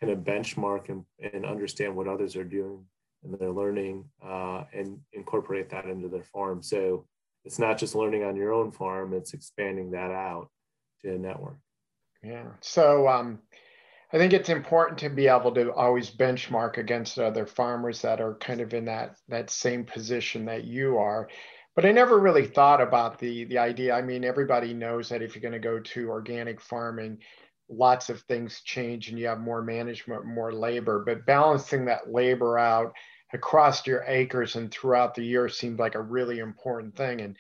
[0.02, 2.86] kind of benchmark and, and understand what others are doing
[3.24, 6.64] and they're learning uh, and incorporate that into their farm.
[6.64, 7.06] So
[7.46, 10.50] it's not just learning on your own farm, it's expanding that out
[11.02, 11.58] to network.
[12.24, 12.48] Yeah.
[12.62, 13.40] So um,
[14.12, 18.36] I think it's important to be able to always benchmark against other farmers that are
[18.36, 21.30] kind of in that that same position that you are.
[21.76, 23.94] But I never really thought about the the idea.
[23.94, 27.20] I mean, everybody knows that if you're going to go to organic farming,
[27.70, 31.04] lots of things change and you have more management, more labor.
[31.06, 32.94] But balancing that labor out
[33.32, 37.22] across your acres and throughout the year seemed like a really important thing.
[37.22, 37.38] And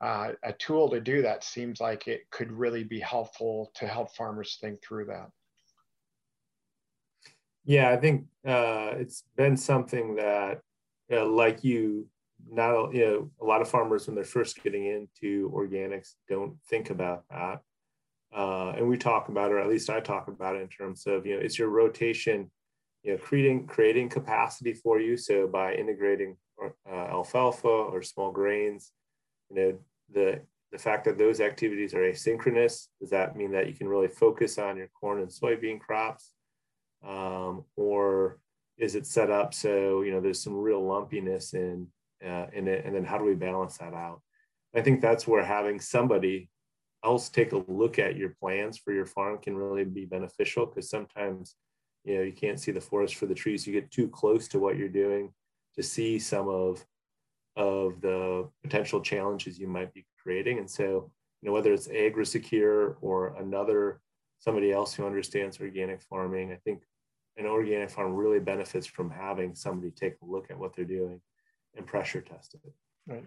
[0.00, 4.14] uh, a tool to do that seems like it could really be helpful to help
[4.14, 5.28] farmers think through that.
[7.64, 10.60] Yeah, I think uh, it's been something that,
[11.12, 12.06] uh, like you,
[12.50, 16.88] not you know, a lot of farmers when they're first getting into organics don't think
[16.88, 17.60] about that,
[18.34, 21.06] uh, and we talk about it, or at least I talk about it in terms
[21.06, 22.50] of you know, it's your rotation,
[23.02, 25.18] you know, creating creating capacity for you.
[25.18, 26.36] So by integrating
[26.90, 28.92] uh, alfalfa or small grains,
[29.50, 29.78] you know,
[30.12, 30.40] the
[30.72, 34.58] the fact that those activities are asynchronous does that mean that you can really focus
[34.58, 36.32] on your corn and soybean crops?
[37.06, 38.38] um, or
[38.78, 41.86] is it set up so you know there's some real lumpiness in
[42.24, 44.20] uh, in it, and then how do we balance that out?
[44.74, 46.48] I think that's where having somebody
[47.04, 50.90] else take a look at your plans for your farm can really be beneficial because
[50.90, 51.56] sometimes
[52.04, 53.66] you know you can't see the forest for the trees.
[53.66, 55.32] You get too close to what you're doing
[55.76, 56.84] to see some of
[57.56, 61.10] of the potential challenges you might be creating, and so
[61.42, 64.00] you know whether it's AgriSecure or another
[64.40, 66.82] somebody else who understands organic farming, I think
[67.36, 71.20] an organic farm really benefits from having somebody take a look at what they're doing
[71.76, 72.72] and pressure test it.
[73.06, 73.26] Right.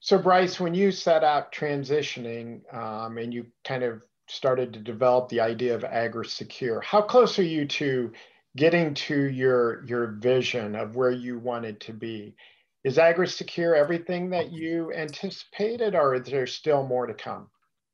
[0.00, 5.28] So, Bryce, when you set out transitioning um, and you kind of started to develop
[5.28, 8.12] the idea of AgriSecure, how close are you to
[8.56, 12.34] getting to your your vision of where you wanted to be?
[12.84, 17.48] Is AgriSecure everything that you anticipated, or is there still more to come?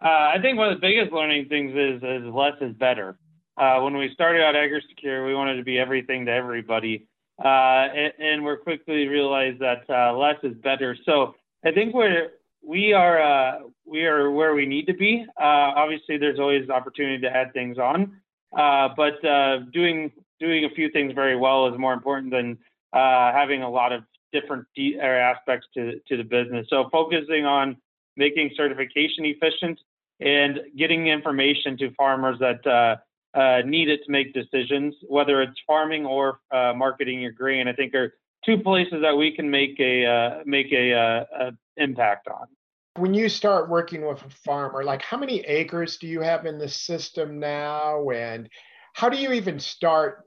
[0.05, 3.17] Uh, I think one of the biggest learning things is, is less is better.
[3.57, 7.07] Uh, when we started out AgriSecure, we wanted to be everything to everybody,
[7.45, 7.49] uh,
[7.95, 10.97] and, and, we're quickly realized that uh, less is better.
[11.07, 12.31] So I think we're
[12.63, 15.25] we are uh, we are where we need to be.
[15.41, 19.23] Uh, obviously, there's always opportunity to add things on, but
[19.73, 22.59] doing doing a few things very well is more important than
[22.93, 26.67] having a lot of different de- aspects to to the business.
[26.71, 27.77] So focusing on
[28.17, 29.79] making certification efficient
[30.21, 32.97] and getting information to farmers that uh,
[33.39, 37.69] uh, need it to make decisions, whether it's farming or uh, marketing your grain.
[37.69, 38.15] I think are
[38.45, 42.47] two places that we can make a uh, make a, uh, a, impact on.
[42.97, 46.59] When you start working with a farmer, like how many acres do you have in
[46.59, 48.49] the system now, and
[48.95, 50.25] how do you even start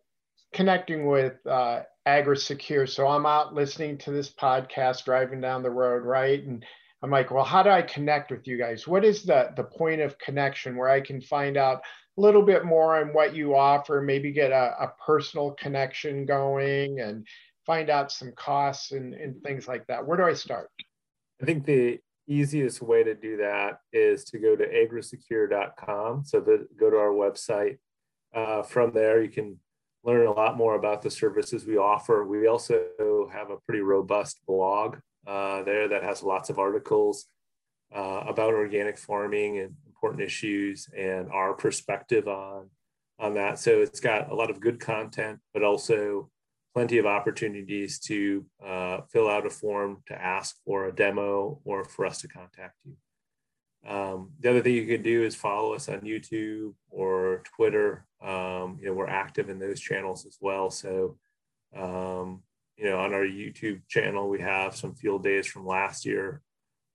[0.53, 2.89] connecting with uh, AgriSecure?
[2.89, 6.65] So I'm out listening to this podcast, driving down the road, right, and
[7.01, 8.87] I'm like, well, how do I connect with you guys?
[8.87, 11.81] What is the the point of connection where I can find out
[12.17, 16.99] a little bit more on what you offer, maybe get a, a personal connection going
[16.99, 17.27] and
[17.65, 20.05] find out some costs and, and things like that?
[20.05, 20.69] Where do I start?
[21.41, 26.23] I think the easiest way to do that is to go to agrisecure.com.
[26.25, 27.77] So the, go to our website.
[28.33, 29.59] Uh, from there, you can
[30.03, 32.25] learn a lot more about the services we offer.
[32.25, 32.83] We also
[33.31, 37.25] have a pretty robust blog uh, there that has lots of articles
[37.95, 42.69] uh, about organic farming and important issues and our perspective on
[43.19, 43.59] on that.
[43.59, 46.29] So it's got a lot of good content, but also
[46.73, 51.85] plenty of opportunities to uh, fill out a form to ask for a demo or
[51.85, 52.95] for us to contact you.
[53.87, 58.05] Um, the other thing you could do is follow us on YouTube or Twitter.
[58.21, 60.69] Um, you know, we're active in those channels as well.
[60.69, 61.17] So
[61.75, 62.43] um,
[62.77, 66.41] you know, on our YouTube channel, we have some field days from last year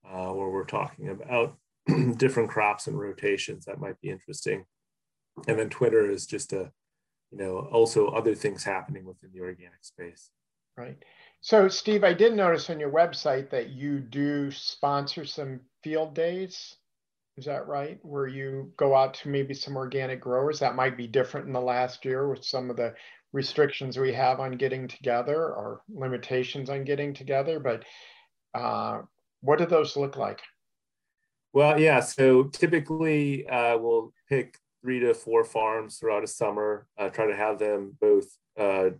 [0.09, 1.57] uh, where we're talking about
[2.17, 4.65] different crops and rotations that might be interesting.
[5.47, 6.73] And then Twitter is just a,
[7.31, 10.31] you know, also other things happening within the organic space.
[10.77, 10.97] Right.
[11.41, 16.77] So, Steve, I did notice on your website that you do sponsor some field days.
[17.39, 18.01] Is that right?
[18.03, 21.61] Where you go out to maybe some organic growers that might be different in the
[21.61, 22.95] last year with some of the
[23.33, 27.85] restrictions we have on getting together or limitations on getting together, but
[28.55, 29.03] uh,
[29.41, 30.41] what do those look like?
[31.53, 32.01] Well, yeah.
[32.01, 36.89] So typically, uh, we'll pick three to four farms throughout a summer.
[36.99, 38.27] Uh, try to have them both
[38.59, 38.91] uh,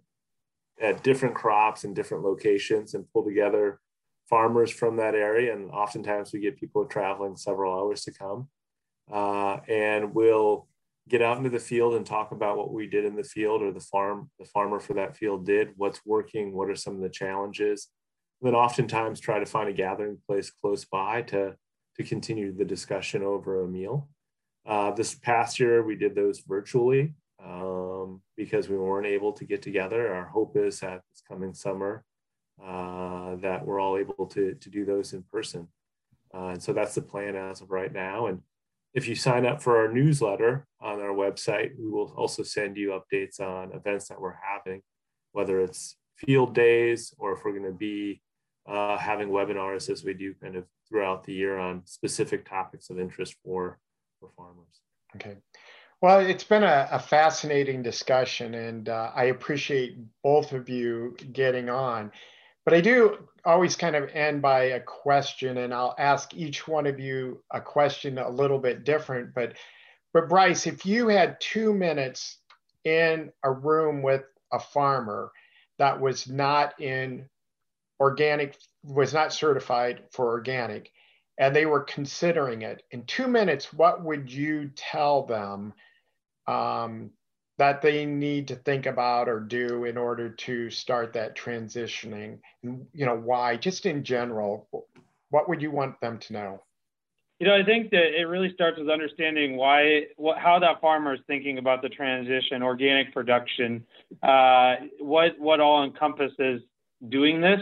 [0.81, 3.81] at different crops and different locations, and pull together
[4.29, 5.55] farmers from that area.
[5.55, 8.49] And oftentimes, we get people traveling several hours to come,
[9.13, 10.67] uh, and we'll
[11.09, 13.73] get out into the field and talk about what we did in the field or
[13.73, 17.09] the farm the farmer for that field did what's working what are some of the
[17.09, 17.89] challenges
[18.43, 21.57] and then oftentimes try to find a gathering place close by to
[21.97, 24.07] to continue the discussion over a meal
[24.67, 27.15] uh, this past year we did those virtually
[27.45, 30.15] um, because we weren't able to get together.
[30.15, 32.05] Our hope is that this coming summer
[32.65, 35.69] uh, that we're all able to, to do those in person.
[36.35, 38.27] Uh, and so that's the plan as of right now.
[38.27, 38.41] And
[38.95, 42.99] if you sign up for our newsletter on our website, we will also send you
[42.99, 44.83] updates on events that we're having,
[45.33, 48.21] whether it's field days or if we're going to be
[48.69, 52.99] uh, having webinars as we do kind of throughout the year on specific topics of
[52.99, 53.79] interest for,
[54.21, 54.81] for farmers.
[55.17, 55.37] Okay.
[56.01, 61.69] Well, it's been a, a fascinating discussion, and uh, I appreciate both of you getting
[61.69, 62.13] on.
[62.69, 66.87] But I do always kind of end by a question, and I'll ask each one
[66.87, 69.33] of you a question a little bit different.
[69.33, 69.55] But,
[70.13, 72.37] but Bryce, if you had two minutes
[72.85, 75.33] in a room with a farmer
[75.79, 77.31] that was not in
[78.01, 78.55] organic,
[78.85, 80.93] was not certified for organic,
[81.39, 85.73] and they were considering it, in two minutes, what would you tell them?
[86.49, 87.11] um,
[87.59, 92.39] that they need to think about or do in order to start that transitioning?
[92.63, 93.57] And you know why?
[93.57, 94.69] Just in general
[95.31, 96.63] what would you want them to know?
[97.39, 101.15] You know i think that it really starts with understanding why what, how that farmer
[101.15, 103.85] is thinking about the transition organic production
[104.25, 106.63] uh, what what all encompasses
[107.07, 107.61] doing this.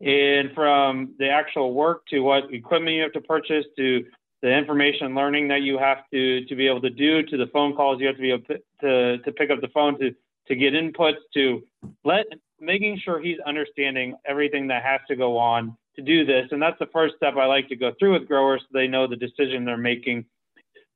[0.00, 4.04] And from the actual work to what equipment you have to purchase to
[4.42, 7.74] the information learning that you have to to be able to do to the phone
[7.74, 8.44] calls you have to be able
[8.80, 10.14] to to, pick up the phone to
[10.46, 11.62] to get inputs to
[12.04, 12.26] let
[12.60, 16.46] making sure he's understanding everything that has to go on to do this.
[16.50, 19.06] And that's the first step i like to go through with growers so they know
[19.06, 20.24] the decision they're making.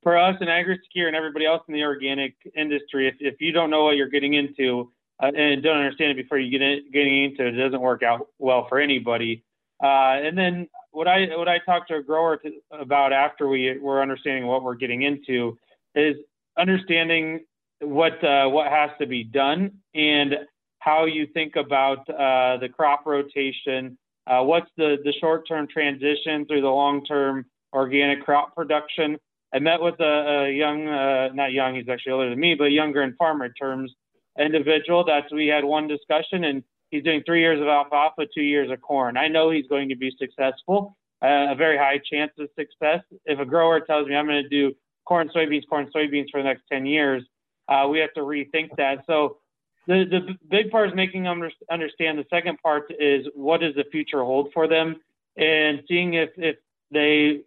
[0.03, 3.70] For us in agrisecure and everybody else in the organic industry if, if you don't
[3.70, 4.90] know what you're getting into
[5.22, 8.03] uh, and don't understand it before you get in, getting into it, it doesn't work
[8.03, 9.45] out well for anybody
[9.83, 13.78] uh, and then what I what I talked to a grower to, about after we
[13.78, 15.59] were understanding what we're getting into
[15.95, 16.16] is
[16.59, 17.41] understanding
[17.80, 20.35] what uh, what has to be done and
[20.78, 23.99] how you think about uh, the crop rotation.
[24.26, 29.18] Uh, what's the the short term transition through the long term organic crop production?
[29.55, 32.66] I met with a, a young, uh, not young, he's actually older than me, but
[32.66, 33.93] younger in farmer terms
[34.39, 35.05] individual.
[35.05, 36.62] That's we had one discussion and
[36.93, 39.16] He's doing three years of alfalfa, two years of corn.
[39.16, 43.01] I know he's going to be successful, uh, a very high chance of success.
[43.24, 44.74] If a grower tells me I'm going to do
[45.07, 47.24] corn, soybeans, corn, soybeans for the next 10 years,
[47.68, 49.05] uh, we have to rethink that.
[49.07, 49.38] So
[49.86, 52.18] the, the big part is making them understand.
[52.18, 54.97] The second part is what does the future hold for them
[55.38, 56.57] and seeing if, if
[56.90, 57.40] they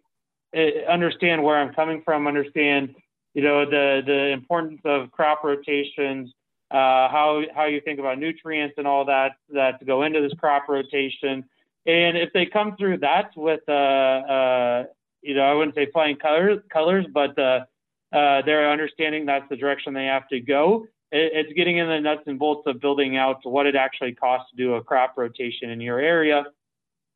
[0.56, 2.96] uh, understand where I'm coming from, understand,
[3.34, 6.32] you know, the, the importance of crop rotations,
[6.70, 10.68] uh, how how you think about nutrients and all that that go into this crop
[10.68, 11.44] rotation.
[11.86, 14.84] And if they come through that with, uh, uh,
[15.22, 17.60] you know, I wouldn't say flying colors, colors, but uh,
[18.12, 20.86] uh, they're understanding that's the direction they have to go.
[21.12, 24.50] It, it's getting in the nuts and bolts of building out what it actually costs
[24.50, 26.46] to do a crop rotation in your area.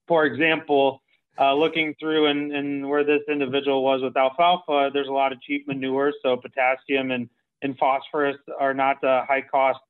[0.07, 1.03] For example,
[1.40, 5.40] uh, looking through and, and where this individual was with alfalfa, there's a lot of
[5.40, 7.28] cheap manures, so potassium and
[7.63, 9.81] and phosphorus are not uh, high cost.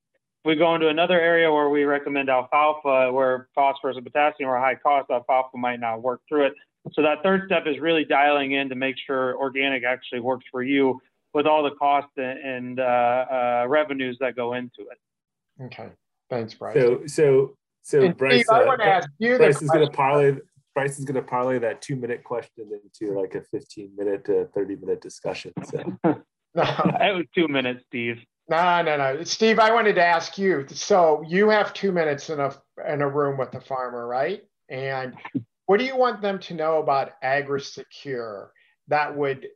[0.44, 4.58] If we go into another area where we recommend alfalfa, where phosphorus and potassium are
[4.58, 6.54] high cost, alfalfa might not work through it.
[6.92, 10.62] So that third step is really dialing in to make sure organic actually works for
[10.62, 11.00] you
[11.34, 15.64] with all the costs and uh, uh, revenues that go into it.
[15.64, 15.88] Okay,
[16.30, 16.74] thanks, Bryce.
[16.74, 19.92] So, so, so and Bryce, Steve, I want to ask you Bryce is going to
[19.92, 20.36] parlay.
[20.74, 25.52] Bryce is going to parlay that two-minute question into like a 15-minute to 30-minute discussion.
[25.64, 25.82] So.
[26.54, 26.62] No,
[27.00, 28.18] it was two minutes, Steve.
[28.48, 29.58] No, no, no, Steve.
[29.58, 30.66] I wanted to ask you.
[30.68, 32.54] So you have two minutes in a
[32.88, 34.42] in a room with the farmer, right?
[34.68, 35.14] And
[35.66, 38.48] what do you want them to know about AgriSecure
[38.88, 39.46] that would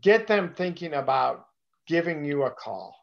[0.00, 1.46] get them thinking about
[1.86, 2.96] giving you a call?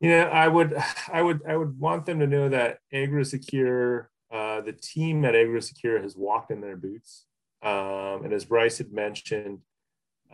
[0.00, 0.76] You know, I would,
[1.12, 6.02] I would, I would want them to know that AgriSecure, uh, the team at AgriSecure
[6.02, 7.24] has walked in their boots,
[7.62, 9.60] um, and as Bryce had mentioned,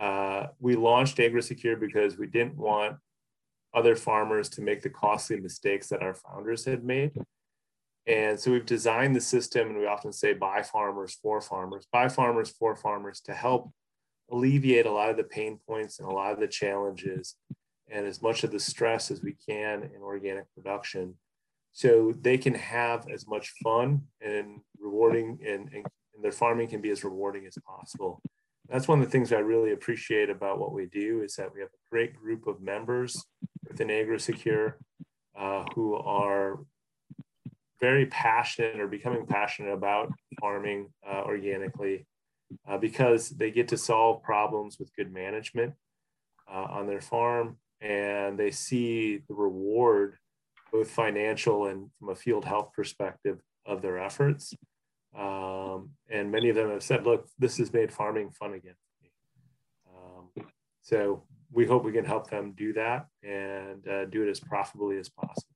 [0.00, 2.96] uh, we launched AgriSecure because we didn't want
[3.74, 7.12] other farmers to make the costly mistakes that our founders had made.
[8.06, 12.08] And so we've designed the system, and we often say by farmers for farmers, by
[12.08, 13.72] farmers for farmers to help
[14.30, 17.36] alleviate a lot of the pain points and a lot of the challenges
[17.90, 21.14] and as much of the stress as we can in organic production
[21.72, 26.80] so they can have as much fun and rewarding and, and, and their farming can
[26.80, 28.22] be as rewarding as possible
[28.68, 31.60] that's one of the things I really appreciate about what we do is that we
[31.60, 33.24] have a great group of members
[33.68, 34.74] within AgriSecure
[35.38, 36.60] uh, who are
[37.80, 42.06] very passionate or becoming passionate about farming uh, organically
[42.68, 45.74] uh, because they get to solve problems with good management.
[46.48, 50.16] uh, on their farm and they see the reward,
[50.72, 54.52] both financial and from a field health perspective, of their efforts.
[55.16, 58.74] Um, and many of them have said, look, this has made farming fun again.
[59.88, 60.46] Um,
[60.82, 64.98] so we hope we can help them do that and uh, do it as profitably
[64.98, 65.54] as possible.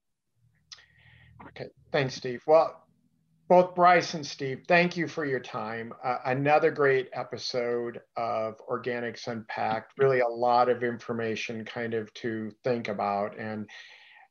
[1.48, 2.42] Okay, thanks, Steve.
[2.46, 2.84] Well,
[3.48, 5.92] both Bryce and Steve, thank you for your time.
[6.04, 9.92] Uh, another great episode of Organics Unpacked.
[9.96, 13.38] Really, a lot of information kind of to think about.
[13.38, 13.68] And,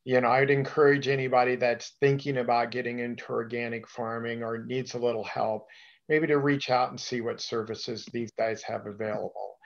[0.08, 5.00] you know, I'd encourage anybody that's thinking about getting into organic farming or needs a
[5.00, 5.68] little help,
[6.08, 9.58] maybe to reach out and see what services these guys have available.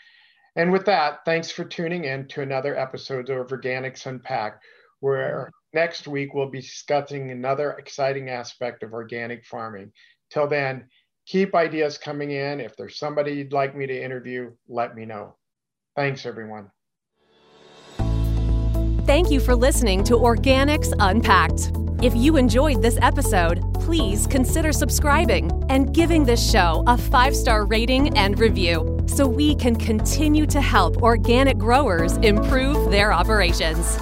[0.56, 4.64] And with that, thanks for tuning in to another episode of Organics Unpacked,
[5.00, 9.92] where Next week, we'll be discussing another exciting aspect of organic farming.
[10.30, 10.90] Till then,
[11.26, 12.60] keep ideas coming in.
[12.60, 15.38] If there's somebody you'd like me to interview, let me know.
[15.96, 16.72] Thanks, everyone.
[19.12, 21.74] Thank you for listening to Organics Unpacked.
[22.02, 27.66] If you enjoyed this episode, please consider subscribing and giving this show a five star
[27.66, 33.98] rating and review so we can continue to help organic growers improve their operations.